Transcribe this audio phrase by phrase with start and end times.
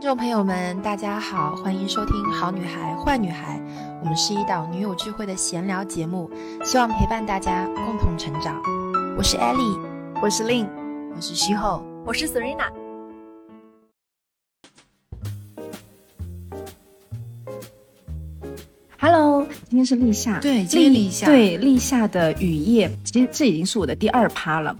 [0.00, 3.58] 听众朋友们，大家好，欢迎收听《好女孩坏女孩》，
[4.00, 6.30] 我们是一档女友聚会的闲聊节目，
[6.64, 8.62] 希望陪伴大家共同成长。
[9.18, 9.78] 我是 Ellie，
[10.22, 10.66] 我是 Lin，
[11.14, 12.79] 我是徐后，我是 Serena。
[19.80, 24.76] 天是立夏，对，今天立夏，对，立夏的雨夜，其实这已经是我的第二趴了。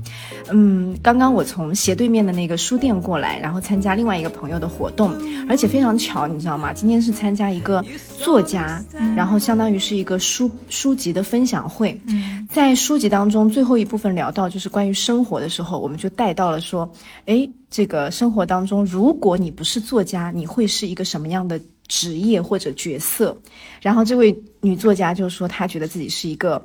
[0.51, 5.11] 嗯，刚刚我从斜对面的那个书店过来，然后参加另外一个朋友的活动，
[5.49, 6.73] 而且非常巧，你知道吗？
[6.75, 7.83] 今天是参加一个
[8.19, 8.85] 作家，
[9.17, 11.99] 然后相当于是一个书书籍的分享会。
[12.07, 16.91] 嗯，在书籍当中最后一部分聊到就是关于生活的时候，我们就带到了说，
[17.25, 21.59] 哎，这个生活当中，如果你不是作家，你会是一个什么样的？
[21.91, 23.37] 职业或者角色，
[23.83, 26.65] 然后这位女作家就说，她觉得自己是一个，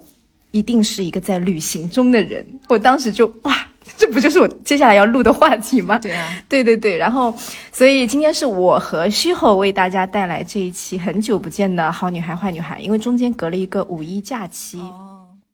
[0.52, 2.46] 一定是一个在旅行中的人。
[2.70, 3.68] 我当时就哇，
[3.98, 5.98] 这不就是我接下来要录的话题吗？
[5.98, 6.96] 对啊， 对对对。
[6.96, 7.34] 然后，
[7.72, 14.80] 所以今天是我和虚后为大家带来这一期很久不见的好女孩坏女孩，因为中间隔了一个五一假期。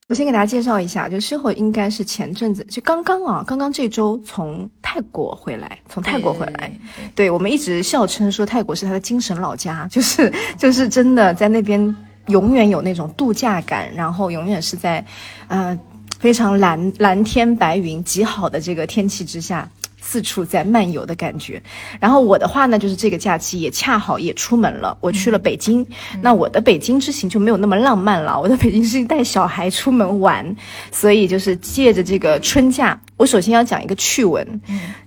[0.09, 6.69] 我先给大家介绍一下，就虚后应该是前阵子，就刚刚啊，刚刚这周从泰国回来，从泰国回来。
[7.15, 11.95] 对我们一直笑称说泰国是他的精神老家，就是 就是真的在那边
[12.27, 15.05] 永远有那种度假感，然后永远是在，
[15.47, 15.79] 呃，
[16.19, 19.65] 非常蓝蓝天白云极好的这个天气之下。
[20.03, 21.61] 四处在漫游的感觉，
[21.99, 25.85] 然后我的话呢，就是这个假期也恰好也出门了，我去了北京。
[26.21, 30.55] 那我的北京之行就没有那么浪漫了，我的北京之行带小孩出门玩，
[30.91, 34.59] 所以就是借着这个春假，我首先要讲一个趣闻，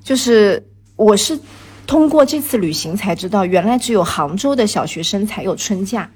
[0.02, 0.64] 就是
[0.96, 1.38] 我是
[1.86, 6.08] 通过这次旅行才知道，原来只有杭州的小学生才有春假。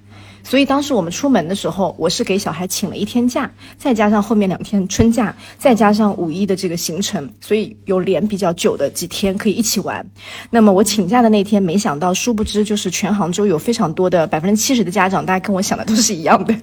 [0.48, 10.06] 所以当时我们出门的时候，我是给小孩请了一天假，再加上后面两天春假，再加上五一的这个行程，所以有连比较久的几天可以一起玩。
[10.48, 16.54] 那么我请假的那天，没想到，殊不知就是全杭州有非常多的百分之七十的家长，大家跟我想的都是一样的。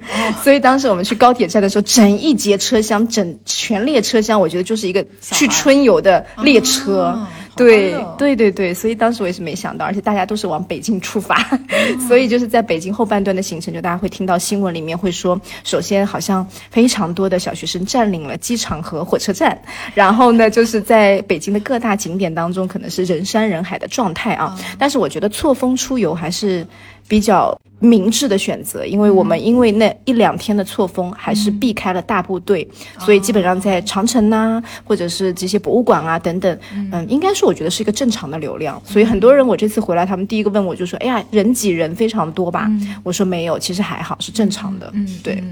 [0.43, 7.15] 所以当时我们去高铁站的时候，整一节车厢，整全列车厢，我觉得就是一个去春游的列车。
[7.55, 11.35] 对对对对，所以当时我也是没想到，而且大家都是往北京出发，
[12.07, 19.57] 所以就是在北京后半段的行程，就大家会听到新闻里面会说，首先好像非常多的小学生占领了机场和火车站，
[19.93, 24.57] 然后呢，就是在北京的各大景点当中，可能是人山人海的状态啊。
[24.77, 26.65] 但是我觉得错峰出游还是。
[27.07, 32.67] 比较明智的选择，因为我们因为那一两天的错峰，还是避开了大部队，
[32.99, 36.59] 所以基本上在长城呐，或者是这些博物馆啊等等，
[36.91, 38.81] 嗯，应该是我觉得是一个正常的流量。
[38.85, 42.69] 所以很多人我这次回来，他们第一个问我就说：“哎呀，人挤人非常多吧？”
[43.03, 44.89] 我说没有，其实还好，是正常的。
[44.93, 45.43] 嗯，对。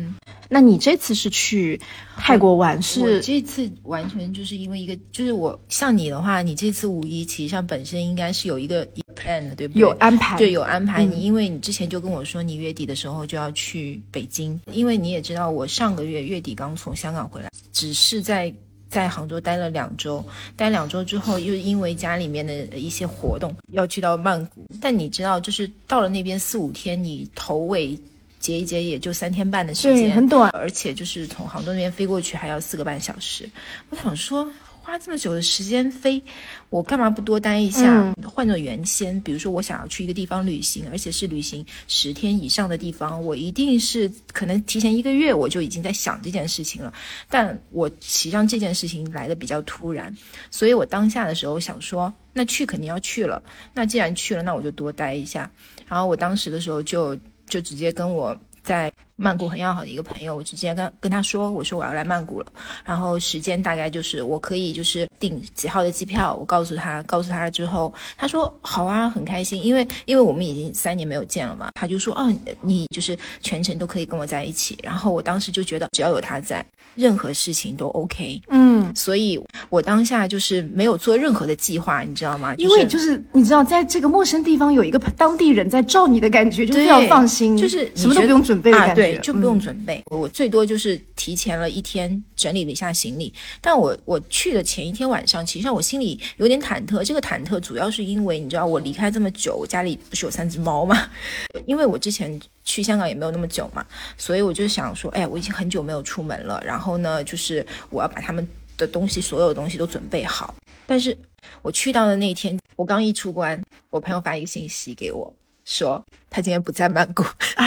[0.53, 1.81] 那你这次是去
[2.15, 2.79] 泰国玩？
[2.79, 9.81] 是这次完全就是因为一个，就是我像你的话，你这次五一其实上本身应该是有一个 plan 的，对不对？
[9.81, 11.03] 有安排，对，有安排。
[11.03, 18.53] 你因为你之前就跟我说，你月底的时候就要去北京，因为你也知道，我上个月月底刚从香港回来，只是在
[18.89, 20.23] 在杭州待了两周，
[20.55, 27.99] 待两周之后又因为家里面的一些活动要去到曼谷，但你知道，就是到了那边四五天，你头尾。
[28.43, 33.49] 结一结也就三天半的时间，很短，而且就是从杭州那边飞过去还要四个半小时。
[33.89, 34.45] 我想说，
[34.81, 36.21] 花这么久的时间飞，
[36.69, 38.13] 我干嘛不多待一下？
[38.25, 46.93] 换做原先，比如说我想要去一个地方旅行，而且是旅行十天以上的地方，我一定是可能提前一个月我就已经在想这件事情了。
[47.29, 50.13] 但我实际上这件事情来的比较突然，
[50.51, 53.41] 所以我当下的时候想说，那去肯定要去了。
[53.73, 55.49] 那既然去了，那我就多待一下。
[55.87, 57.17] 然后我当时的时候就。
[57.53, 58.91] 就直接跟我在。
[59.15, 62.47] 曼谷很要好的一个朋友，我直接跟跟他说，我说我要来曼谷了，
[62.83, 76.65] 然后时间大概就是我可以就是订几号的机票，我告诉他，告诉他了之后，他说好啊，很开心，因为因为我们已经三年没有见了嘛，他就说哦，你就是全程都可以跟我在一起，然后我当时就觉得只要有他在，
[76.95, 82.55] 任何事情都 OK，嗯，所以我当下就是没有做任何的计划，你知道吗？
[82.57, 89.02] 因为就是你知道，在这个陌生地方有一个当地人在照你的感觉，就是要放心，就是什么都不用准备的感觉。
[89.02, 93.33] 对，就不用准备，我最多就是提前了一天整理了一下行李。
[93.61, 97.03] 但我我去的前一天晚上，其实上我心里有点忐忑。
[97.03, 101.09] 这个忐忑主要是因为你知道我离开这么久，我家里不是有三只猫吗？
[101.65, 103.85] 因为我之前去香港也没有那么久嘛，
[104.17, 106.61] 所以我就想说，哎，我已经很久没有出门了。
[106.65, 108.47] 然后呢，就是我要把他们
[108.77, 110.53] 的东西，所有的东西都准备好。
[110.85, 111.17] 但是
[111.61, 115.33] 我去到的那天，我刚一出关，我朋友发一个信息给我。
[115.65, 117.23] 说他今天不在曼谷
[117.55, 117.65] 啊，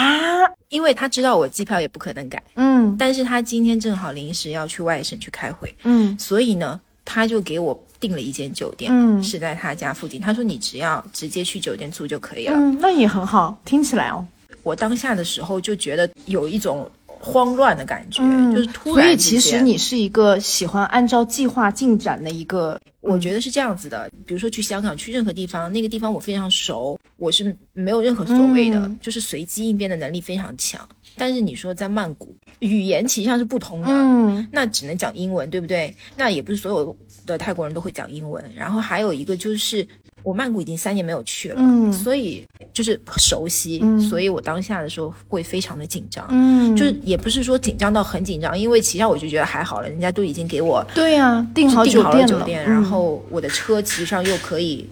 [0.69, 10.21] 因为他知道我机票也不可能改，嗯，但是他今天正好临时要去外省去开会，嗯，所以呢，他就给我订了一间酒店，嗯是在他家附近。
[10.21, 12.53] 他说你只要直接去酒店住就可以了。
[12.55, 14.25] 嗯，那也很好，听起来哦。
[14.63, 30.87] 我当下的时候就觉得有一种慌乱的感觉，嗯，就是突然所以其实你是一个喜欢按照计划进展的一个，我觉得是这样子的，比如说去香港，去任何地方，那个地方我非常熟，我是没有任何所谓的，嗯就是随机应变的能力非常强。
[31.19, 35.93] 但是你说在曼谷，语言其实上是不通的，嗯那只能讲英文，对不对？
[36.15, 38.43] 那也不是所有的泰国人都会讲英文。
[38.55, 39.85] 然后还有一个就是，
[40.21, 46.27] 我曼谷已经三年没有去了，嗯所以就是熟悉，嗯所以我当下的时候会非常的紧张。
[46.29, 54.87] 嗯，就是也不是说紧张到很紧张，因为其实上我就觉得还好了，人家都已经给我对呀、订好了，了酒店，嗯然后我的车其实上又可以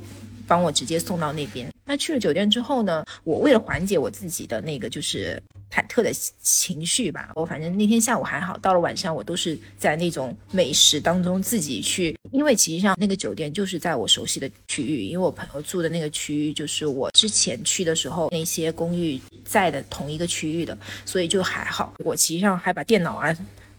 [0.47, 1.69] 帮我直接送到那边。
[1.85, 5.41] 那去了酒店之后呢，我为了缓解我自己的那个就是
[5.71, 6.11] 忐忑的
[6.41, 21.93] 情绪吧，我反正那天下午还好，到了晚上我都是在那种美食当中自己去，因为其实上那个酒店就是在我熟悉的区域，因为我朋友住的那个区域就是我之前去的时候那些公寓在的同一个区域的，所以就还好。
[21.99, 23.35] 我其实上还把电脑啊。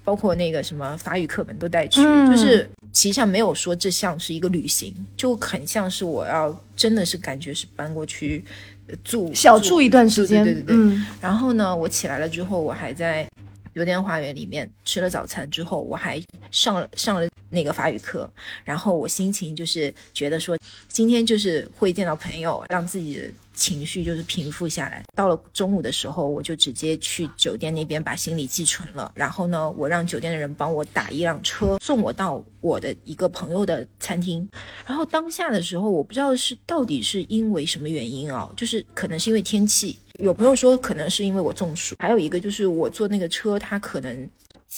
[0.06, 2.30] 包括那个什么法语课本都带去，嗯。
[2.30, 8.44] 就是其实上没有说这像是一个旅行，就很像是我要真的是感觉是搬过去
[8.86, 10.76] 呃住小住一段时间，对对对对。
[10.76, 11.06] 对嗯。
[11.20, 13.28] 然后呢，我起来了之后，我还在
[13.74, 16.22] 酒店花园里面吃了早餐之后，我还
[16.52, 18.30] 上了上了那个法语课，
[18.64, 20.56] 然后我心情就是觉得说，
[20.88, 25.02] 今天就是会见到朋友，让自己的情绪就是平复下来。
[25.16, 34.48] 到了中午的时候，我就直接去酒店那边把行李寄存了，然后呢，我让酒店的人帮我打一辆车送我到我的一个朋友的餐厅。
[34.86, 44.28] 然后当下的时候，我不知道是到底是因为什么原因啊，就是可能是因为天气，有朋友说可能是因为我中暑，还有一个就是我坐那个车，它可能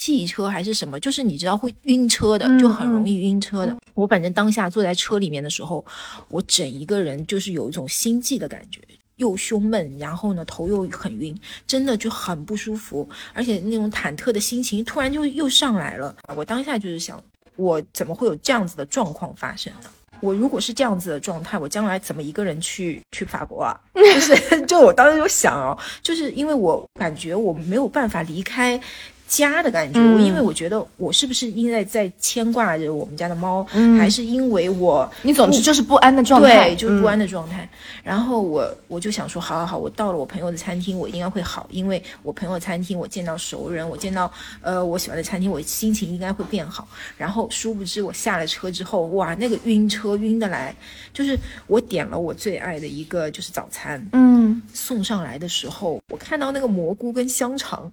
[0.01, 3.77] 汽车还是什么，就是你知道会晕车的，嗯就很容易晕车的。
[3.95, 5.85] 我反正当下坐在车里面的时候，
[6.29, 8.81] 我整一个人就是有一种心悸的感觉。
[9.17, 11.37] 又胸闷，然后呢头又很晕，
[11.67, 16.15] 真的就很不舒服，而且那种忐忑的心情突然就又上来了。
[16.37, 17.21] 我当下就是想，
[17.57, 19.91] 我怎么会有这样子的状况发生呢？
[20.21, 23.81] 我如果是这样子的状态，我将来怎么一个人去 去法国啊？
[23.95, 28.81] 就是， 就我当时就想哦，就是因为我感觉我没有办法离开
[29.29, 37.21] 家的感觉，嗯我因为我觉得我是不是应该在牵挂着我们家的猫，嗯还是因为我你总之就是不安的状态，对，就是不安嗯。
[37.21, 37.69] 的状态。
[38.03, 44.33] 然后我我就想说，好好好，我到了我朋友的餐厅，我应该会好，因为我朋友餐厅，我见到熟人，我见到
[44.63, 46.89] 呃我喜欢的餐厅，我心情应该会变好。
[47.17, 50.75] 然后殊不知我下了车之后，哇，那个晕车晕得来，
[51.13, 57.93] 就是我点了我最爱的一个就是早餐，嗯送上来的时候，我看到那个蘑菇跟香肠，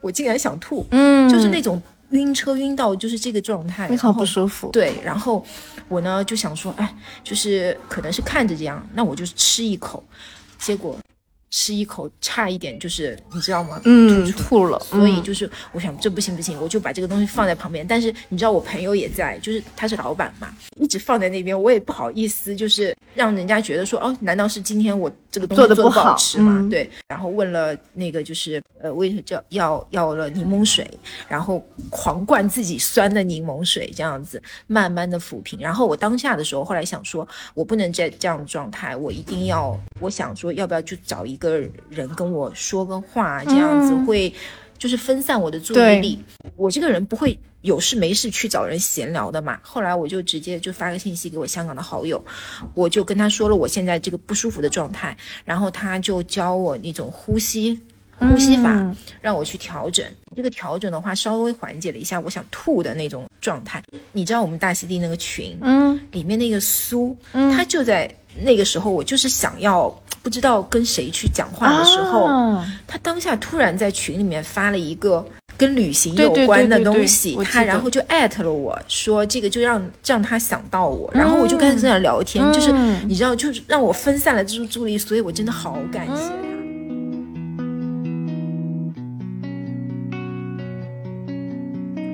[0.00, 1.80] 我竟然想吐，嗯，就是那种
[2.10, 4.70] 晕车晕到就是这个状态，非常不舒服。
[4.70, 5.44] 对，然后
[5.88, 10.02] 我呢就想说，哎，就是可能是看着这样，那我就吃一口，
[10.58, 10.96] 结果
[11.50, 13.80] 吃一口差一点就是你知道吗？
[13.84, 17.86] 嗯，吐了，嗯所以就是我想这不行不行，我就把这个东西放在旁边。
[17.86, 26.58] 但是你知道我朋友也在，就是他是老板嘛，一直放在那边，我也不好意思，就是让人家觉得说哦，难道是今天我这个东西做的不好好吃吗？
[26.60, 30.88] 嗯对，然后问了那个就是呃，为什么叫要要了柠檬水，
[31.28, 35.58] 然后狂灌自己酸的柠檬水，这样子慢慢的抚平。
[35.58, 44.32] 然后我当下的时候，后来想说，我不能再这样状态，我一定要，我想说，要不要去找一个人跟我说个话，这样子嗯会
[44.78, 46.22] 就是分散我的注意对力。
[46.54, 49.58] 我这个人不会有事没事去找人闲聊的嘛。
[49.62, 52.24] 后来我就直接就发个信息给我香港的好友，
[52.74, 57.80] 我就跟他说了我现在这个不舒服的状态，然后他就教我那种呼吸。
[58.20, 58.96] 呼吸法、嗯。
[59.20, 63.82] 让我去调整，这个调整的话稍微缓解了一下我想吐的那种状态。
[64.12, 65.98] 你知道我们大溪地那个群，嗯。
[66.12, 67.50] 里面那个苏，嗯。
[67.54, 68.10] 他就在
[68.42, 72.66] 那个时候，我就是想要不知道跟谁去讲话的时候，啊。
[72.86, 75.24] 他当下突然在群里面发了一个
[75.58, 83.06] 跟旅行有关的东西，他然后就艾特了我说这个就让让他想到我，然后我就跟他在那聊天，就是嗯。
[83.06, 86.59] 你知道，就是让我分散了这种注意力，所以我真的好感谢他。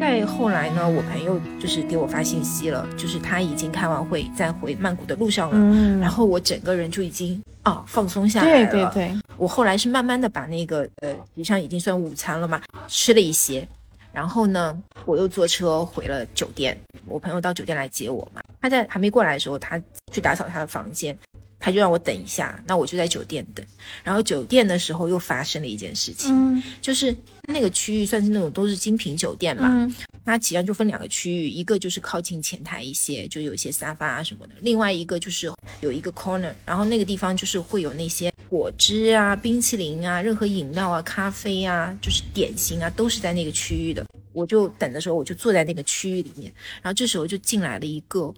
[0.07, 5.57] 再后来呢，我朋友就是给我发信息了，就是他已经开完会，在回曼谷的路上了。
[5.59, 8.71] 嗯，然后我整个人就已经啊放松下来了。
[8.71, 13.67] 对对对，我后来是慢慢的把那个呃，实际上已经算午餐了嘛，吃了一些，
[14.13, 16.79] 然后呢，我又坐车回了酒店。
[17.07, 19.77] 我朋友到酒店来接我嘛，他在还没过来的时候，他
[20.13, 21.19] 去打扫他的房间，
[21.59, 23.65] 他就让我等一下，那我就在酒店等。
[24.05, 27.15] 然后酒店的时候又发生了一件事情，嗯就是
[27.49, 29.95] 那个区域算是那种都是精品酒店嘛，嗯
[30.25, 35.49] 它实就分两个区域，一个就是靠近前台一些，就有一些沙发啊什么的；另外一个就是
[35.81, 44.05] 有一个 corner，然后那个地方就是会有那些果汁啊、冰淇淋啊、任何饮料啊、咖啡啊，就是点心啊，都是在那个区域的。
[44.37, 46.53] 我就等的时候，我就坐在那个区域里面，
[46.83, 48.33] 然后这时候就进来了一个。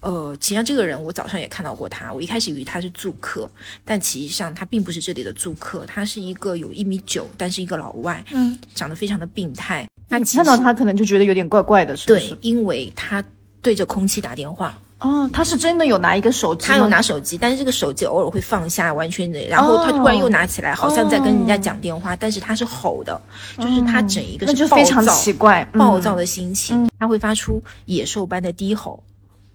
[0.00, 3.48] 呃，其实上这个人我早上也看到过他，我一开始以为他是住客，
[3.84, 9.86] 但其实上他并不是这里的住客，他是一个有一米九，但是一个老外，嗯，长得非常的病态。
[10.08, 12.30] 那你看到他可能就觉得有点怪怪的，是不是？
[12.30, 13.22] 对，因为他
[13.60, 14.76] 对着空气打电话。
[15.02, 23.20] 哦，他是真的有拿一个手机，他有拿手机，但是这个手机偶尔会放下，完全的，然后他突然又拿起来，好像在跟人家讲电话，但是他是吼的，
[23.58, 29.02] 就是他整一个是非常奇怪、暴躁的心情，他会发出野兽般的低吼。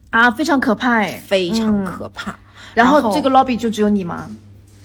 [0.10, 2.38] 啊，非常可怕哎，非常可怕。
[2.74, 4.30] 然后这个 lobby 就只有你吗？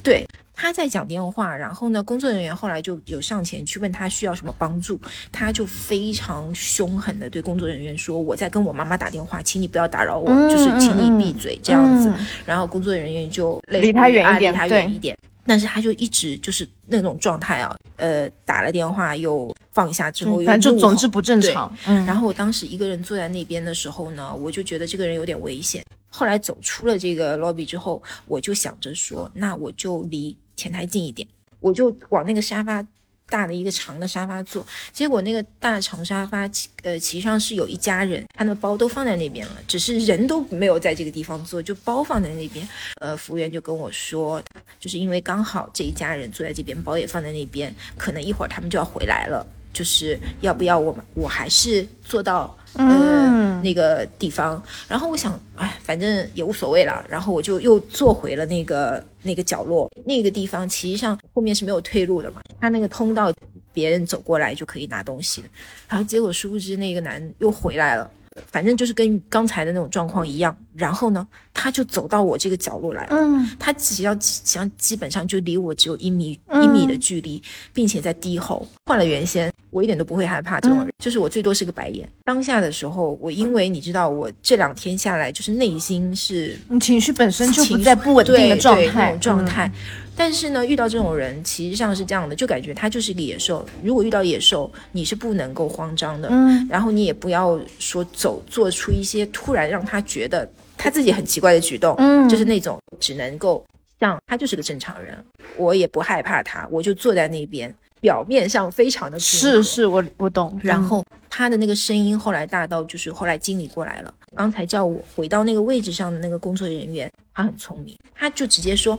[0.03, 0.27] 对，
[0.63, 4.97] 他在讲电话，然后呢，工作人员后来就有上前去问他需要什么帮助，
[5.33, 12.15] 他就非常凶狠的对工作人员说：“我在跟我妈妈打电话，请你不要打扰我，就是请你闭嘴这样子。”
[12.47, 15.19] 然后工作人员就离他远一点，离他远一点。
[15.45, 21.77] 但是他就一直就是那种状态啊，呃，打了电话又放下之后，反正就总之不正常。
[21.89, 25.83] 嗯，然后我当时一个人坐在那边的时候呢，我就觉得这个人有点危险。
[26.15, 31.27] 后来走出了这个 lobby 之后，我就想着说，那我就离前台近一点，
[31.59, 32.87] 我就往那个沙发。
[33.29, 36.41] 大的一个长的沙发坐，结果那个大长沙发，
[36.83, 42.69] 呃，其实上是有一家人，他的包都放在那边了，只是人都没有在这个地方坐，就包放在那边。
[43.01, 44.43] 呃，服务员就跟我说，
[44.79, 52.55] 就是因为刚好这一家人坐在这边，包也放在那边，可能一会儿他们就要回来了，就是要不要我们，我还是坐到。
[52.75, 63.33] 嗯，那个地方，然后我想，哎，反正也无所谓了，然后我就又坐回了那个那个角落，那个地方其实上后面是没有退路的嘛，他那个通道
[63.73, 65.45] 别人走过来就可以拿东西，
[65.89, 68.11] 然后结果殊不知那个男又回来了。
[68.51, 73.17] 反正就是跟刚才的那种状况一样，然后呢，他就走到我这个角落来了。
[73.17, 78.67] 嗯，他只要想基本上就离我只有一米一米的距离，并且在低吼。
[78.87, 82.09] 换了原先，我一点都不会害怕这种人，就是我最多是个白眼。
[82.25, 89.71] 当下的时候，我因为你知道，我这两天下来就是内心是情绪本身就不在不稳定的状态状态。
[90.15, 93.67] 但是呢，遇到这种人，其实上是这样的，就感觉他就是一个野兽。
[93.83, 103.65] 如果遇到野兽，你是不能够慌张的，嗯，然后你也不要说走做出一些突然让他觉得他自己很奇怪的举动，嗯，就是那种只能够
[103.99, 105.17] 像他就是个正常人，
[105.57, 110.61] 我也不害怕他，我就坐在那边，表面上非常的是是，我我懂。
[110.63, 118.97] 然后他的那个声音后来大到就是后来经理过来了，刚才叫我回到那个位置上的那个工作人员，他很聪明，他就直接说。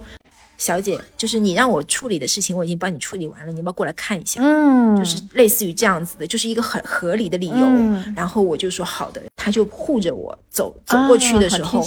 [0.57, 4.39] 小姐，就是你让我处理的事情，我已经帮你处理完了，你要不要过来看一下？
[4.41, 7.67] 嗯，就是类似于这样子的，就是一个很合理的理由。
[8.15, 11.85] 然后我就说好的，他就护着我走走过去的时候，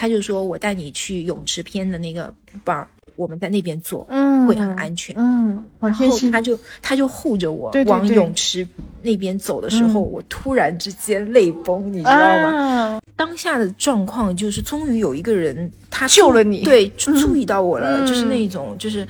[0.00, 2.32] 他就说我带你去泳池边的那个
[2.64, 2.86] bar。
[3.16, 8.66] 我们在那边坐，嗯，会很安全，嗯，然后他就他就护着我往泳池
[9.02, 12.98] 那边走的时候，我突然之间泪崩，你知道吗？
[13.16, 19.06] 当下的状况就是，终于有一个人他救了你，对，注意到我了，就是那种，就是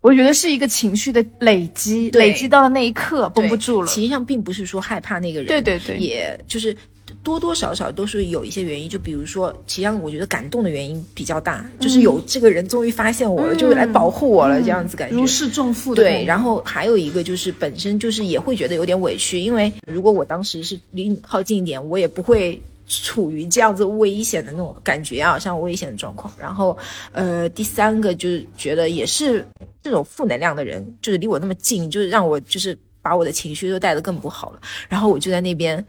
[0.00, 3.86] 我觉得是一个情绪的累积，累积到了那一刻绷不住了。
[3.86, 6.76] 实际上并不是说害怕那个人，对对对，也就是。
[7.22, 16.02] 多多少少都是有一些原因，就比如说，其实我觉得感动的原因比较大，就是有这个人终于发现我了，就来保护我了，这样子感觉如释重负的。
[16.02, 26.32] 对，然后还有一个就是本身就是也会觉得有点委屈，因为如果我当时是离你靠近一点，我也不会处于这样子危险的那种感觉啊，像危险的状况。
[26.36, 26.76] 然后，
[27.12, 29.46] 呃，第三个就是觉得也是
[29.82, 34.60] 这种负能量的人，就是离我那么近，就是让我就是把我的情绪都带得更不好了。
[34.88, 35.82] 然后我就在那边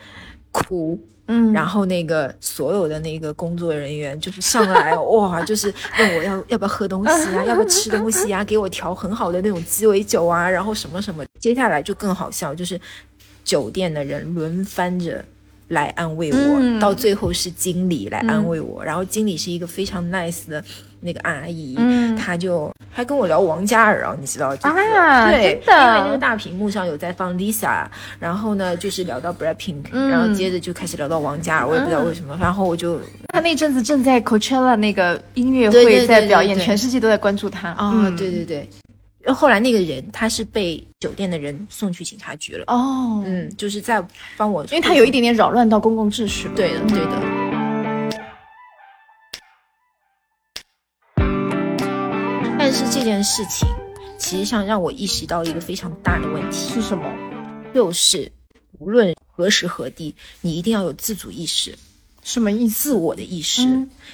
[0.53, 0.97] 哭。
[1.27, 11.23] 嗯，然后那个所有的那个工作人员就是上来 哇，就是问我要要不要喝东西啊， 要不要吃东西啊，给我调很好的那种鸡尾酒啊，然后什么什么。
[11.39, 12.77] 接下来就更好笑，就是
[13.45, 15.23] 酒店的人轮番着
[15.73, 20.63] 来安慰我，到最后是经理来安慰我，然后经理是一个非常 nice 的。
[21.05, 24.55] 那个阿姨，嗯，她就还跟我聊王嘉尔啊，你知道？
[24.61, 27.85] 啊，对，因为那个大屏幕上有在放 Lisa，
[28.21, 32.97] 然后呢，就是聊到 Blackpink，然后接着就开始聊到王嘉尔，我也不知道为什么，然后我就
[33.33, 38.69] 他那阵子正在 Coachella 那个音乐会在表演，全世界都在关注他啊，对对对。
[39.31, 47.21] 后来那个人他是被酒店的人送去警察局了哦，嗯，就是在帮我，因为他有一点点扰乱到公共秩序，对的，对的。
[52.57, 53.67] 但是这件事情，
[54.17, 57.05] 其实上让我意识到一个非常大的问题是什么？
[57.73, 58.31] 就是
[58.79, 61.73] 无论何时何地，你一定要有自主意识。
[62.23, 62.67] 什么意？
[62.67, 63.61] 自我的意识，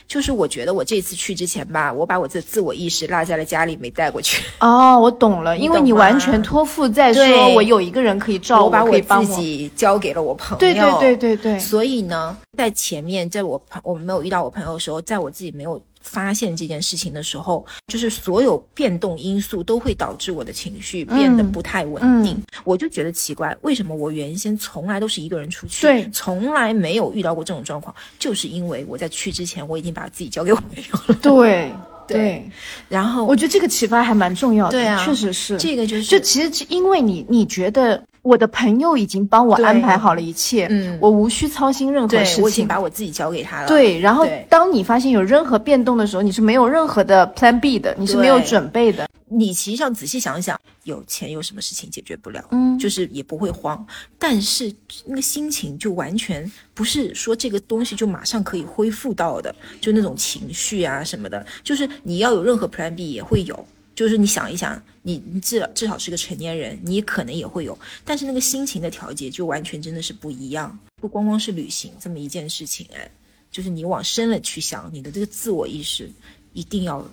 [0.08, 4.44] 就是我觉得我这次去之前吧，我把我的自我意识落在了家里，没带过去。
[4.60, 10.60] 哦，我懂了，因为你完全托付在说，我有一个人可以照我，把我自己交给了我朋友。
[10.60, 11.60] 对对对对对。
[11.60, 15.82] 所以呢，在前面，在我朋我们没有遇到我朋友的时候，在我自己没有。
[16.02, 22.42] 发现这件事情的时候，就是所有变动因素都会导致我的情绪变得不太稳定。
[22.64, 31.16] 我就觉得奇怪，为什么我原先从来都是一个人出去，对，从来没有遇到过这种状况，就是因为我在去之前我已经把自己交给我朋友了。
[31.22, 31.72] 对
[32.08, 32.50] 对，
[32.88, 34.72] 然后我觉得这个启发还蛮重要的。
[34.72, 38.04] 对啊，确实是这个就是，就其实因为你你觉得。
[38.22, 43.68] 我的朋友已经帮我安排好了一切，嗯，我无需操心任何事情，我已经把我自己交给他了。
[43.68, 49.08] 对，然后当你发现有任何变动的时候，你是没有任何的 Plan B 的，你是没有准备的。
[49.32, 52.44] 你其实际上仔细想想，有钱有什么事情解决不了？
[52.50, 53.86] 嗯，就是也不会慌，
[54.18, 54.74] 但是
[55.06, 63.66] 那个心情就完全不是说这个东西就马上可以恢复到的，就那种情绪啊什么的，就是你要有任何 Plan B 也会有。
[64.00, 73.12] 就是你想一想，你你至至少是个成年人，你可能也会有，但是那个心情的调节就完全真的是不一样，不光光是旅行这么一件事情，哎，
[73.52, 76.10] 就是你往深了去想，你的这个自我意识
[76.54, 77.06] 一定要。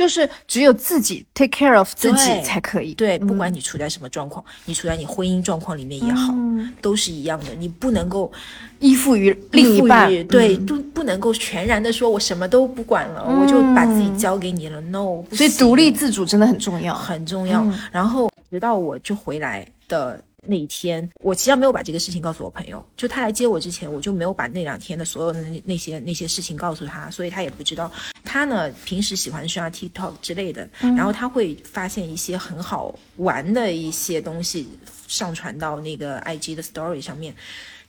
[0.00, 2.94] 就是只有自己 take care of 自己才可以。
[2.94, 6.32] 对，不管你处在什么状况，你处在你婚姻状况里面也好，
[6.80, 7.54] 都是一样的。
[7.58, 8.32] 你不能够
[8.78, 14.80] 依附于另一半，对，都不能够全然的说我什么都不管了，我就把自己交给你了。
[14.80, 17.62] No，所以独立自主真的很重要，很重要。
[17.92, 20.18] 然后直到我就回来的。
[20.46, 22.84] 那一天，我其实没有把这个事情告诉我朋友。
[22.96, 27.90] 就他来接我之前，我就没有把那两天的所有的那那些那些事情告诉他，所以他也不知道。
[28.24, 34.68] 他呢，平时喜欢刷 TikTok 之类的，然后他会发现一些很好玩的一些东西
[35.08, 37.34] 上传到那个 IG 的 Story 上面，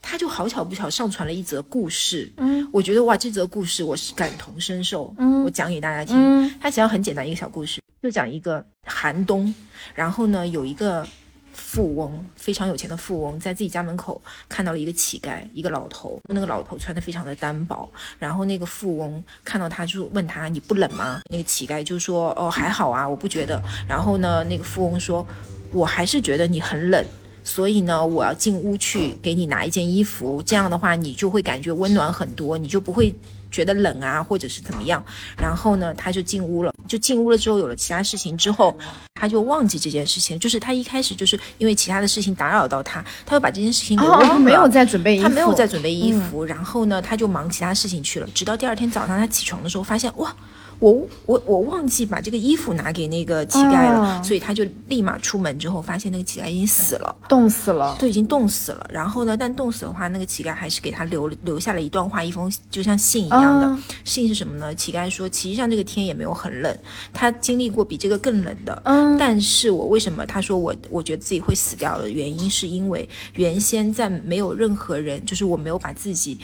[0.00, 2.30] 他就好巧不巧上传了一则故事。
[2.36, 5.14] 嗯，我觉得哇，这则故事我是感同身受。
[5.18, 6.16] 嗯，我讲给大家听。
[6.16, 9.54] 嗯，他实际上很简单一个小故事，就讲一个寒冬，
[9.94, 11.06] 然后呢有一个。
[11.52, 16.20] 富翁非常有钱的富翁，在自己家门口看到了一个乞丐，一个老头。
[16.28, 17.88] 那个老头穿的非常的单薄，
[18.18, 25.26] 然后那个富翁看到他就问他：“你不冷吗？”那个乞丐就说：“哦，还好啊，我不觉得。”然后呢，那个富翁说
[25.72, 27.04] ：“我还是觉得你很冷，
[27.44, 33.14] 所以呢，我要进屋去给你拿一件衣服，这样的话你就会感觉温暖很多，你就不会。”
[33.52, 35.04] 觉得冷啊，或者是怎么样，
[35.36, 36.74] 然后呢，他就进屋了。
[36.88, 38.76] 就进屋了之后，有了其他事情之后，
[39.14, 40.38] 他就忘记这件事情。
[40.38, 44.38] 就是他一开始就是因为其他的事情打扰到他，他就把这件事情给忘了。
[44.38, 46.44] 没有在准备衣服，他没有在准备衣服。
[46.44, 48.26] 然后呢，他就忙其他事情去了。
[48.34, 50.34] 直到第二天早上，他起床的时候发现，哇。
[50.82, 58.84] 我我我忘记把这个衣服拿给那个乞丐了，所以他就立马出门之后发现那个乞丐已经死了，冻死了，都已经冻死了。
[58.90, 64.74] 然后呢，但冻死的话，那个乞丐还是给他留留下了一段话，一封就像信一样的信是什么呢？
[64.74, 66.78] 乞丐说，其实际上这个天也没有很冷，
[67.12, 68.82] 他经历过比这个更冷的。
[68.84, 76.36] 嗯，但是我为什么他说我我觉得自己会死掉的原因，是因为原先在没有任何人，就是我没有把自己。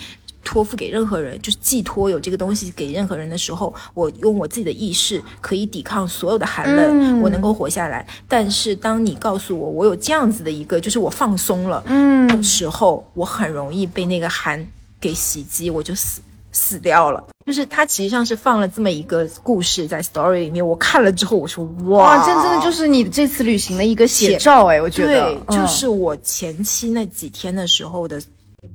[0.44, 8.06] 托付给任何人，就是寄托有这个东西给任何人的时候，我用我自己的意识可以抵抗所有的寒冷，我能够活下来。
[8.26, 14.66] 但是当你告诉我我有这样子的一个，就是我放松了，嗯，时候，我很容易被那个寒
[15.00, 16.22] 给袭击，我就死
[16.52, 17.22] 死掉了。
[17.44, 28.18] 就是他实际上是放了这么一个故事在 story 里面，我看了之后，我说哇，这真的就是你这次旅行的一个写照哎，我觉得，对，就是我前期那几天的时候的。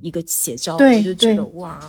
[0.02, 1.80] 一个写照，对，就觉得哇，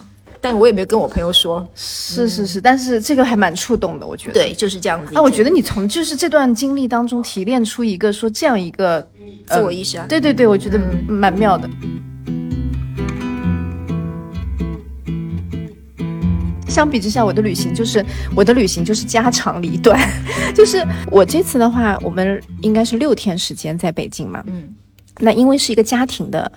[0.40, 5.12] 但我也没有跟我朋友说，是是是，但是这个还蛮触动的，我觉得，对，就是这样子。
[5.14, 9.00] 那我觉得你从就是这段经历当中提炼出一个说这样一个
[9.46, 11.68] 自我意识啊，对对对，我觉得蛮妙的。
[16.68, 18.04] 相比之下，我的旅行就是
[18.34, 20.00] 我的旅行就是家长里短，
[20.52, 24.74] 就是我这次的话，我们应该是六天时间在北京嘛，嗯。
[25.18, 26.50] 那因为是一个家庭的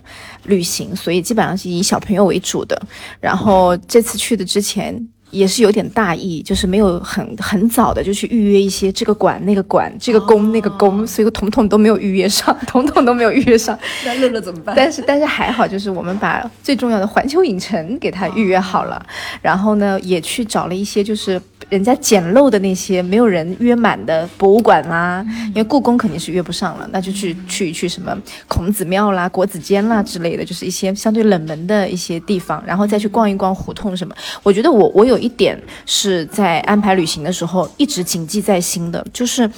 [0.44, 2.82] 旅行，所以基本上是以小朋友为主的。
[3.20, 5.08] 然后这次去的之前。
[5.30, 13.78] 也是有点大意，就是没有很很早的就去预约一些这个馆那个馆，这个宫那个宫，所以我统统都没有预约上， 统统都没有预约上。
[14.06, 14.74] 那乐乐怎么办？
[14.76, 19.06] 但是但是还好，就是我们把最重要的环球影城给他预约好了，
[19.42, 34.16] 然后呢也去找了一些就是人家捡漏的那些没有人约满的博物馆啦，因为故宫肯定是约不上了，那就去去去什么孔子庙啦、国子监啦之类的，就是一些相对冷门的一些地方，然后再去逛一逛胡同什么。
[34.42, 35.17] 我觉得我我有。
[35.18, 39.50] 有一点是在安排旅行的时候一直谨记在心的，就是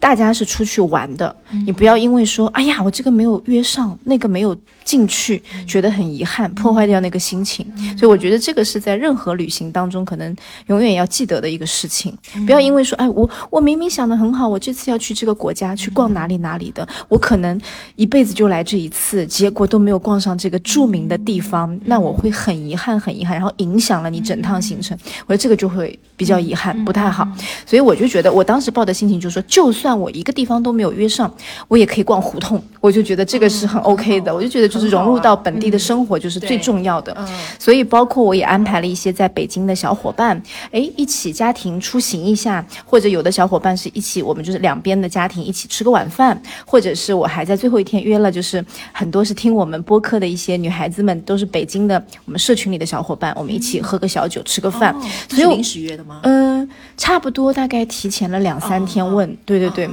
[0.00, 7.66] 大家是出去玩的，你不要因为说，哎呀，我这个没有约上，那个没有进去，觉得很遗憾，破坏掉那个心情。
[7.96, 12.12] 所以我觉得这个是在任何旅行当中可能永远要记得的一个事情。
[12.44, 17.58] 不要因为说，哎，我我明明想的很好，我这次要去这个国家去逛哪里哪里的，我可能
[17.94, 24.98] 一辈子就来这一次，结果都没有逛上这个著名的地方，那我会很遗憾，很遗憾，然后影响了你整趟行程。
[25.26, 27.26] 我觉得这个就会比较遗憾，不太好。
[27.64, 31.32] 所以我就觉得，我当时抱的心情就是说，就算算我一个地方都没有约上，
[31.68, 34.34] 我也可以逛胡同，我就觉得这个是很 OK 的。
[34.34, 37.16] 我就觉得就是融入到本地的生活就是最重要的。
[37.58, 54.94] 所以包括我也安排了一些在北京的小伙伴，哎，一起家庭出行一下，或者有的小伙伴是一起，我们就是两边的家庭一起吃个晚饭，或者是我还在最后一天约了，就是很多是听我们播客的一些女孩子们，都是北京的我们社群里的小伙伴，我们一起喝个小酒，吃个饭。
[55.28, 56.20] 所以临时约的吗？
[56.24, 59.70] 嗯，差不多，大概提前了两三天问，对对。
[59.76, 59.90] 对，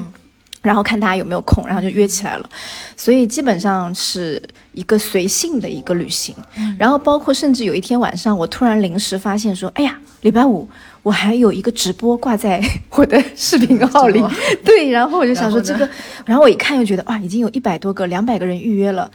[0.63, 2.49] 然后看大家有没有空，然后就约起来了，
[2.97, 6.33] 所以基本上是一个随性的一个旅行。
[6.79, 10.67] 然后包括甚至有一天晚上，我突然临时发现说，哎呀，礼拜五
[11.03, 14.23] 我还有一个直播挂在我的视频号里。
[14.63, 15.87] 对，然后我就想说这个，
[16.25, 19.11] 然后我一看又觉得哇，已经有一百多个、两百个人预约了，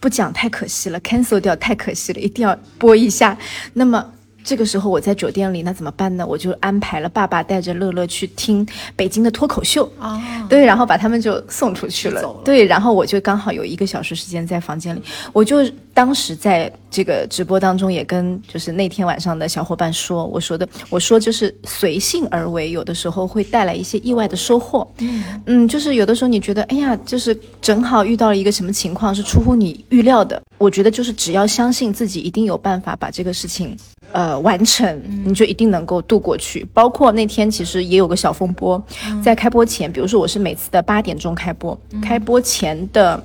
[0.00, 3.36] 不讲太可惜了，cancel 掉太可惜了，一定要播一下。
[3.74, 4.12] 那么。
[4.42, 6.26] 这个时候我在酒店里，那怎么办呢？
[6.26, 9.90] 我就安排了爸爸带着乐乐去听北京的脱口秀。
[9.98, 15.58] 啊，对，然后把他们就送出去了，对，然后我就刚好有一个小时时间在房间里，我就
[15.92, 33.76] 当时在这个直播当中也跟就是那天晚上的小伙伴说，我说的，我说就是随性而为，有的时候会带来一些意外的收获，嗯嗯，就是有的时候你觉得，哎呀，就是正好遇到了一个什么情况是出乎你预料的，我觉得就是只要相信自己，一定有办法把这个事情。
[34.12, 36.66] 呃，完成你就一定能够度过去。
[36.72, 38.82] 包括那天其实也有个小风波，
[39.22, 43.22] 在开播前，比如说我是每次的八点钟开播，开播前的。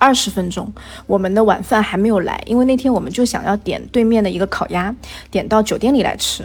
[0.00, 0.66] 二十分钟，
[1.06, 4.92] 我们的晚饭还没有来，因为那天我们就想要点对面的一个烤鸭，
[5.30, 6.42] 点到酒店里来吃。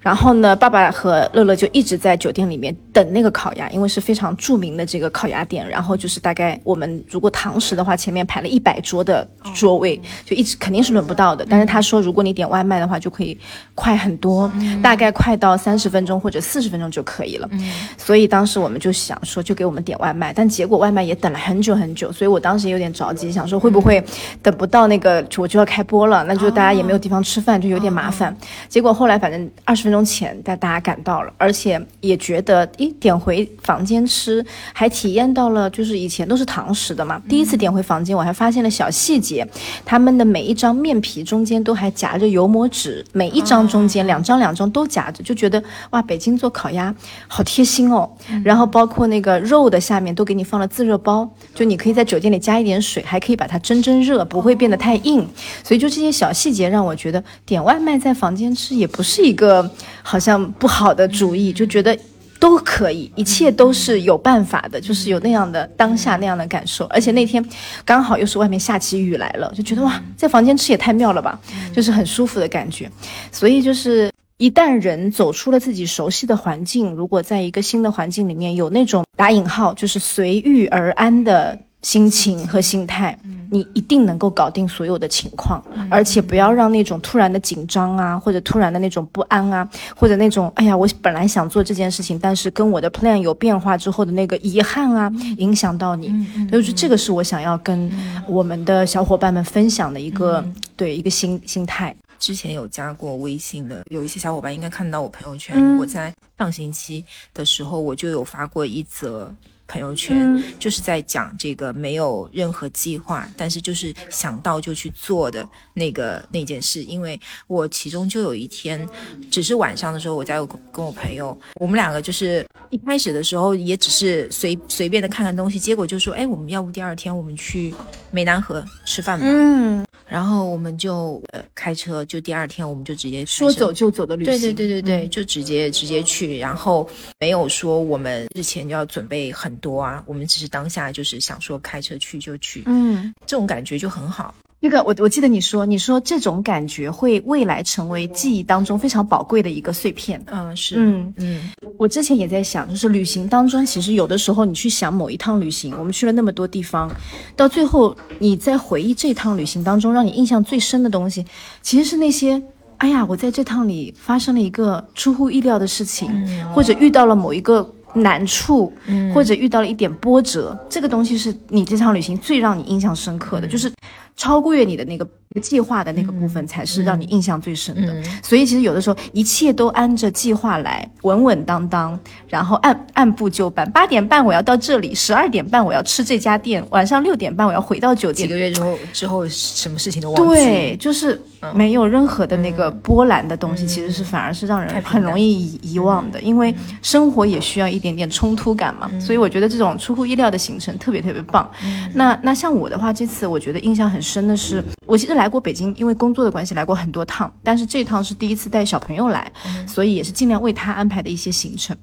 [0.00, 5.68] 然后呢，爸爸和乐乐就一直在酒店里面等那个烤鸭，因为是非常著名的这个烤鸭店。
[5.68, 11.44] 然后就是大概我们如果堂食的话，前面排了一百桌的桌位，就一直肯定是轮不到的。
[11.50, 13.36] 但是他说，如果你点外卖的话，就可以
[13.74, 14.48] 快很多，
[14.80, 17.50] 大概快到三十分钟或者四十分钟就可以了。
[17.98, 22.91] 所以当时我们就想说，就给我们点外卖，但结果外卖也等了很久很久，所以我当时有点。
[22.92, 24.02] 着急，想说会不会
[24.42, 28.36] 等不到那个我就要开播了，那就大家也没有地方吃饭，就有点麻烦。
[28.68, 39.46] 结果后来反正二十分钟前带大家赶到了，而且也觉得，咦，点回房间吃，还体验到了就是以前都是堂食的嘛，第一次点回房间，我还发现了小细节，
[39.84, 46.94] 他们的每一张面皮中间都还夹着油膜纸，每一张中间两张两张都夹着，就觉得哇，北京做烤鸭
[47.28, 48.10] 好贴心哦。
[48.44, 52.81] 然后包括那个肉的下面都给你放了自热包，就你可以在酒店里加一点。
[52.82, 55.26] 水还可以把它蒸蒸热，不会变得太硬，
[55.62, 59.70] 所以就这些小细节让我觉得点外卖在房间吃也不是一个
[60.02, 61.96] 好像不好的主意，就觉得
[62.40, 66.84] 都可以，一切都是有办法的，就是有那样的当下那样的感受。
[66.86, 67.42] 而且那天
[67.84, 71.38] 刚好又是外面下起雨来了，就觉得哇，在房间吃也太妙了吧，
[71.72, 72.90] 就是很舒服的感觉。
[73.30, 81.56] 所以就是一旦人走出了自己熟悉的环境，如果在一个新的环境里面有那种打引号就是随遇而安的。
[81.82, 83.18] 心情和心态，
[83.50, 96.08] 你一定能够搞定所有的情况，而且不要让那种突然的紧张啊，或者突然的那种不安啊，或者那种哎呀，我本来想做这件事情，但是跟我的 plan 有变化之后的那个遗憾啊，影响到你。
[96.48, 97.90] 所以说这个是我想要跟
[98.28, 100.44] 我们的小伙伴们分享的一个
[100.76, 101.94] 对一个心心态。
[102.20, 109.34] 之前有加过微信的，有一些小伙伴应该看到我朋友圈，我在上星期的时候我就有发过一则。
[109.72, 116.84] 朋友圈就是在讲这个没有任何计划，但是就是想到就去做的那个那件事。
[116.84, 118.86] 因为我其中就有一天，
[119.30, 120.34] 只是晚上的时候，我在
[120.70, 127.74] 跟我朋友，我们两个就是一开始的时候也只是随随便的看看东西，结果就说，哎，我们要不第二天我们去
[128.12, 129.24] 湄南河吃饭吧？
[129.26, 129.82] 嗯。
[130.12, 136.86] 然后我们就呃开车，就第二天我们就直接说走就走的旅行，对对对对对，就直接直接去，然后
[137.18, 144.34] 没有说我们之前就要准备很多啊，我们只是当下就是想说开车去就去，嗯，这种感觉就很好。
[144.64, 150.24] 那个我我记得你说，你说这种感觉会未来成为记忆当中非常宝贵的一个碎片。
[150.26, 156.88] 嗯，是，嗯嗯，我之前也在想，就是旅行当中，其实有的时候你去想某一趟旅行，我们去了那么多地方，
[157.34, 161.26] 到最后你在回忆这趟旅行当中，让你印象最深的东西，
[161.60, 162.40] 其实是那些，
[162.76, 166.08] 哎呀，我在这趟里发生了一个出乎意料的事情，
[166.54, 167.68] 或者遇到了某一个。
[167.94, 168.72] 难处，
[169.12, 173.70] 或者遇到了一点波折，这个东西是你这场旅行最让你印象深刻的，就是
[174.16, 175.06] 超越你的那个。
[175.40, 181.98] 计划的那个部分才是让你印象最深的，所以其实有的时候一切都按着计划来，稳稳当当，
[182.28, 183.66] 然后按按部就班。
[183.72, 188.28] 八点半我要到这里，十二点半我要吃这家店，晚上六点半我要回到酒店。
[188.28, 190.34] 几个月之后，之后什么事情都忘记。
[190.34, 191.18] 对，就是
[191.54, 198.90] 没有任何的那个波澜的东西，其实是反而是让人很容易遗遗忘的，因为生活也需要一点点冲突感嘛。
[199.00, 201.50] 所以我觉得这种出乎意料的行程特别特别棒。
[201.94, 205.22] 那那像我的话，这次我觉得印象很深的是，我其实来。
[205.22, 209.32] 来过北京，因为工作的关系来过很多趟，但是这趟是第一次带小朋友来，
[209.68, 211.76] 所以也是尽量为他安排的一些行程。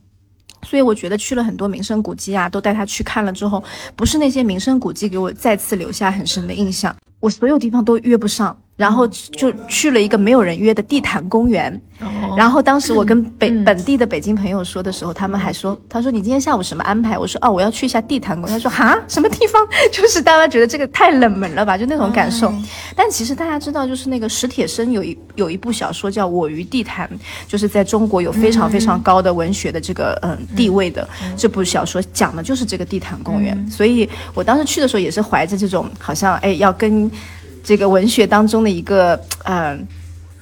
[0.64, 3.64] 所以我觉得去了很多名胜古迹啊，都带他去看了之后，
[3.96, 8.62] 不是那些名胜古迹给我再次留下很深的印象，我所有地方都约不上。
[8.80, 11.70] 然后就去了一个没有人约的地坛公园，
[12.38, 17.18] 然后当时我跟 北本地的北京朋友说的时候，他们还说，他说你今天下午什么安排？
[17.18, 18.58] 我说哦，我要去一下地坛公园。
[18.58, 19.68] 他说哈，什么地方？
[19.92, 22.54] 就是大家觉得这个太冷门了吧，就那种感受。
[22.96, 27.06] 但其实大家知道，就是那个史铁生有一有一部小说叫《我与地坛》，
[27.52, 33.70] 就是在中国有非常非常高的文学的这个嗯地位的这部小说，讲的就是这个地坛公园。
[33.70, 37.12] 所以我当时去的时候也是怀着这种好像哎要跟。
[37.70, 39.88] 这个文学当中的一个，嗯。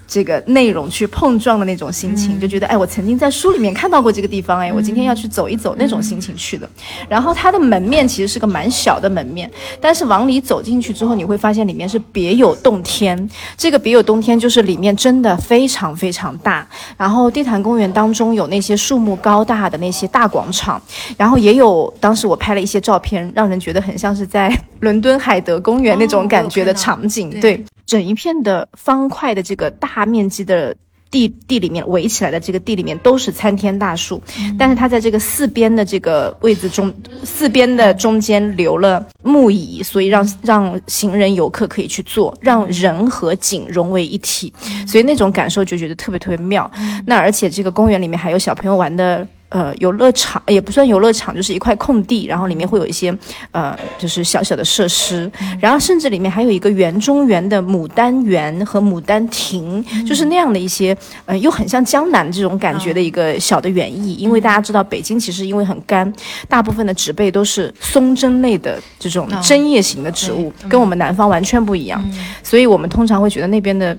[0.07, 6.67] 这个内容去碰撞的那种心情，就觉得哎，我曾经在书里面看到过这个地方，哎，我今天要去走一走那种心情去的。
[7.09, 13.29] 然后它的门面其实是个蛮小的门面，但是往里走进去之后，你会发现里面是别有洞天。
[13.57, 16.65] 这个别有洞天就是里面真的非常非常大。
[16.95, 20.81] 然后地坛公园当中有那些树木高大的那些大广场，
[21.17, 27.61] 然后也有当时我拍了一些照片，让人觉得很像是在伦敦海德公园那种感觉的场景，对。
[27.85, 30.75] 整一片的方块的这个大面积的
[31.09, 34.21] 地地里面围起来的这个地里面都是参天大树，
[34.59, 44.53] 但是它在这个四边的这个位置中，四边的中间留了木椅，所以让让行人游客可以去坐，让人和景融为一体，
[44.85, 46.69] 所以那种感受就觉得特别特别妙。
[47.05, 49.25] 那而且这个公园里面还有小朋友玩的。
[49.49, 53.17] 呃，游乐场也不算游乐场，就是一块空地，然后里面会有一些
[53.51, 55.31] 呃，就是小小的设施，
[55.61, 64.15] 然后甚至里面还有一个园中园的牡丹园和牡丹亭，就是那样的一些，呃，又很像江南这种感觉的一个小的园艺。
[64.15, 66.11] 因为大家知道，北京其实因为很干，
[66.49, 72.03] 大部分的植被都是松针类的这种针叶型的植物，跟我们南方完全不一样，
[72.43, 73.97] 所以我们通常会觉得那边的。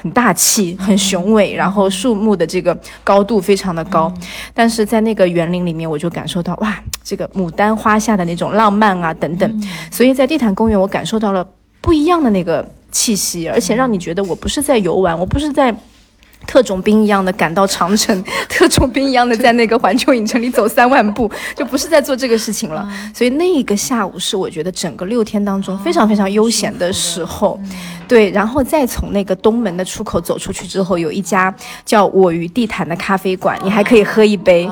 [0.00, 4.12] 很大气，很雄伟，然后树木的这个高度非常的高，
[4.54, 11.46] 但是在那个园林里面，我就感受到哇，这个牡丹花下的那种浪漫啊等等，所以在地坛公园，我感受到了
[11.80, 15.74] 不一样的那个气息，而且让你觉得我不是在游玩，我不是在。
[16.46, 22.88] 特种兵一样的赶到长城， 特种兵一样的在那个环球影城里走三万步，就不是在做这个事情了。
[23.14, 27.58] 所以那个下午是我觉得整个六天当中非常非常悠闲的时候，
[28.06, 28.30] 对。
[28.30, 31.54] 然后再从那个东门的出口走出去之后，有一家
[31.84, 34.68] 叫我与地毯的咖啡馆，你还可以喝一杯。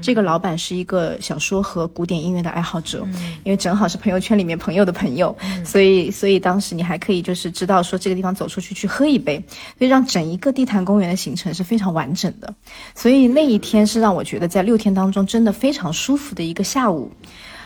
[0.00, 3.06] 这个老板是一个小说和古典音乐的爱好者，
[3.42, 9.42] 因为正好是朋友圈里面朋友的朋友，所以所以当时你还可以就是知道说这个地方走出去去喝一杯，
[9.76, 12.54] 所以让整一个地坛公园的行程是非常完整的。
[12.94, 17.10] 所以那一天是让我觉得在六天当中真的非常舒服的一个下午，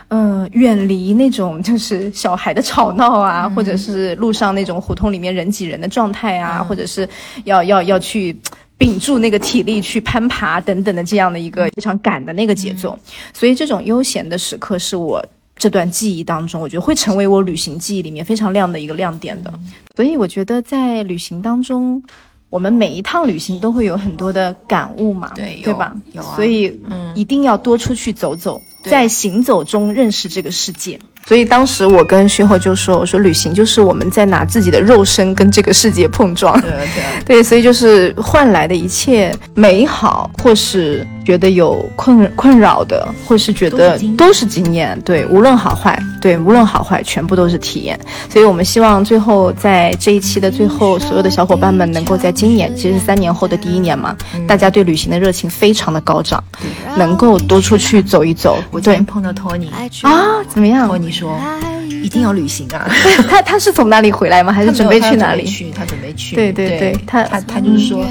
[0.09, 7.07] 嗯，远离那种就是小孩的吵闹啊，或者是路上那种胡同里面人挤人的状态啊，或者是
[7.45, 8.35] 要要要去。
[8.83, 12.99] 屏住那个体力去攀爬等等的这样的一个非常赶的那个节奏，
[13.33, 15.25] 所以这种悠闲的时刻是我
[15.57, 19.53] 这段记忆当中，我觉得会成为我旅行记忆里面非常亮的一个亮点的。
[19.95, 22.03] 所以我觉得在旅行当中，
[22.51, 25.95] 我们每一趟旅行都会有很多的感悟嘛，对对吧？
[26.13, 30.99] 有啊，所以嗯，一定要多出去走走，在行走中认识这个世界。
[31.27, 36.89] 所以当时我跟徐浩就说：“我说旅行就是我们在拿自己的肉身跟这个世界碰撞，对对
[37.25, 47.99] 对，所以就是换来的一切美好，或是觉得有困困扰的，或是觉得都是经验，对，无论好坏，对，无论好坏，全部都是体验。
[48.29, 56.43] 所以我们希望最后在这一期的最后，所有的小伙伴们能够在今年，其实三年后的第一年嘛，大家对旅行的热情非常的高涨，
[56.97, 58.59] 能够多出去走一走。
[58.73, 59.71] 我昨天碰到托尼
[60.03, 60.89] 啊，怎么样？
[60.89, 61.13] 托尼。
[61.13, 61.39] 说
[62.03, 62.89] 一定要旅行啊！
[63.29, 64.51] 他他是从哪里回来吗？
[64.51, 65.45] 还是准备去哪里？
[65.45, 66.35] 去他准备去。
[66.35, 68.05] 对对对，他他他就是说，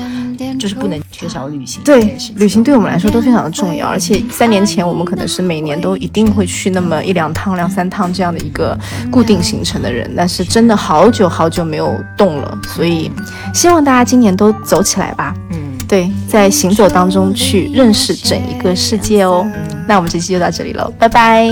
[0.60, 1.82] 就是不能缺少旅行。
[1.84, 3.88] 对，旅行对我们来说都非常的重要。
[3.88, 8.78] 而且三年前我们可能是每年都一定会去那么一两趟、两三趟这样的一个
[9.10, 12.58] 固定行程的人，但是真的好久好久没有动了。
[12.68, 13.12] 所以
[13.54, 15.34] 希望大家今年都走起来吧。
[15.52, 15.58] 嗯。
[15.88, 19.46] 对，在行走当中去认识整一个世界哦。
[19.90, 21.50] 那我们这期就到这里了，拜拜。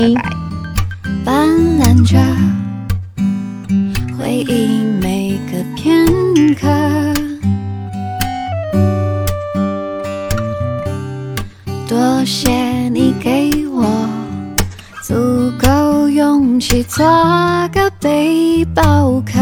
[1.22, 1.46] 斑
[1.78, 2.16] 斓着
[4.18, 4.79] 回忆
[12.20, 12.50] 多谢
[12.90, 13.82] 你给我
[15.02, 15.14] 足
[15.58, 17.02] 够勇气做
[17.72, 19.38] 个背包客，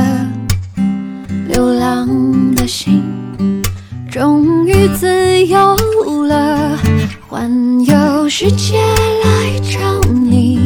[1.49, 2.09] 流浪
[2.55, 3.03] 的心
[4.09, 5.77] 终于自由
[6.23, 6.79] 了，
[7.27, 7.51] 环
[7.85, 8.79] 游世界
[9.25, 10.61] 来找你。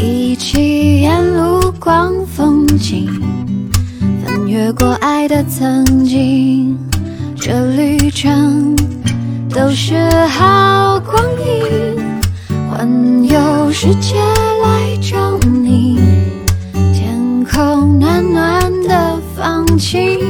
[0.00, 3.08] 一起沿路逛风景，
[4.24, 6.78] 翻越过爱的曾经，
[7.34, 8.76] 这旅程
[9.58, 11.96] 都是好光阴。
[12.70, 14.14] 环游世界
[14.62, 15.98] 来找你，
[16.94, 20.20] 天空暖暖的放晴，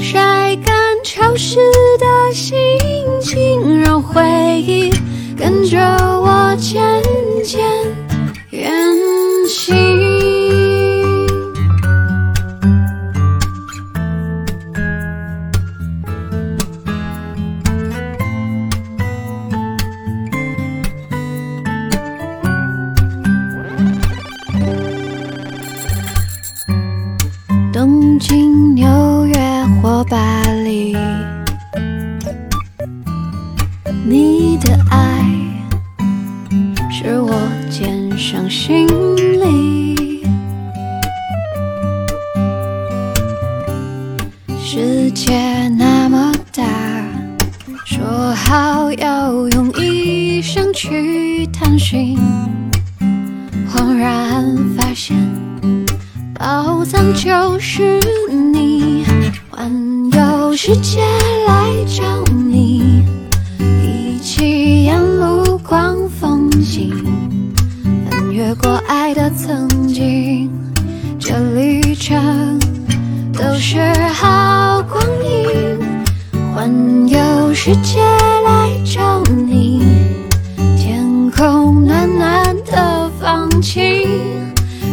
[0.00, 1.56] 晒干潮湿
[1.98, 2.56] 的心
[3.20, 4.22] 情，让回
[4.62, 4.92] 忆
[5.36, 5.80] 跟着
[6.20, 7.02] 我渐
[7.42, 7.95] 渐。
[28.16, 29.34] 东京、纽约
[29.82, 30.96] 或巴黎，
[34.06, 35.22] 你的爱
[36.90, 37.38] 是我
[37.70, 38.86] 肩上行
[39.38, 40.24] 李。
[44.58, 46.64] 世界那么大，
[47.84, 52.18] 说好要用一生去探寻，
[53.70, 55.14] 恍然发现。
[56.38, 57.98] 宝藏就是，
[60.68, 61.00] 世界
[61.46, 63.04] 来找你，
[63.84, 66.92] 一起沿路逛风景，
[68.10, 70.50] 翻越过爱的曾经，
[71.20, 72.58] 这旅程
[73.32, 75.78] 都是好光阴。
[76.52, 78.00] 环游世界
[78.44, 79.84] 来找你，
[80.76, 84.08] 天空暖暖的放晴，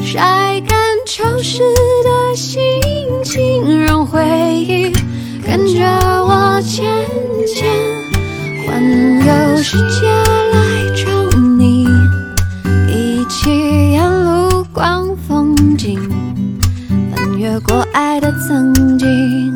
[0.03, 0.77] 晒干。
[1.05, 2.59] 潮湿的心
[3.23, 3.62] 情，
[9.75, 11.88] 世界来找你，
[12.88, 15.99] 一起沿路逛风景，
[17.12, 19.51] 翻越过爱的曾经，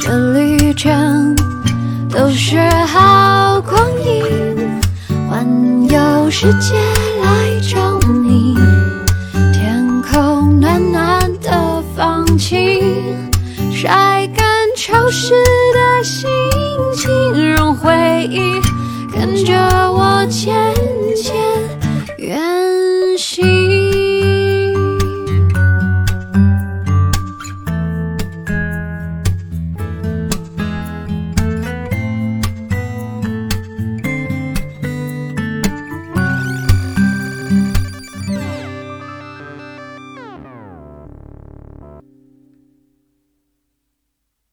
[0.00, 1.36] 这旅程
[2.08, 4.24] 都是好光阴。
[5.28, 5.46] 环
[5.90, 6.72] 游世界